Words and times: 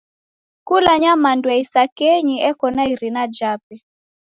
Kula 0.67 0.93
nyamandu 1.03 1.45
ya 1.51 1.57
isakenyi 1.63 2.35
eko 2.49 2.65
na 2.75 2.83
irina 2.93 3.23
jape. 3.37 3.75